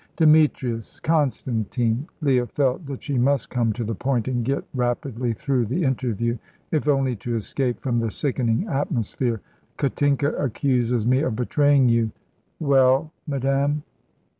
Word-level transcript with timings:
"Demetrius 0.15 0.99
Constantine." 0.99 2.07
Leah 2.21 2.47
felt 2.47 2.87
that 2.87 3.03
she 3.03 3.19
must 3.19 3.51
come 3.51 3.71
to 3.71 3.83
the 3.83 3.93
point 3.93 4.27
and 4.27 4.43
get 4.43 4.63
rapidly 4.73 5.31
through 5.31 5.63
the 5.63 5.83
interview, 5.83 6.39
if 6.71 6.87
only 6.87 7.15
to 7.15 7.35
escape 7.35 7.79
from 7.79 7.99
the 7.99 8.09
sickening 8.09 8.67
atmosphere. 8.67 9.41
"Katinka 9.77 10.31
accuses 10.37 11.05
me 11.05 11.19
of 11.19 11.35
betraying 11.35 11.87
you." 11.87 12.09
"Well, 12.59 13.11
madame?" 13.27 13.83